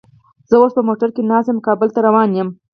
[0.49, 2.49] زه اوس په موټر کې ناست یم او کابل ته روان یم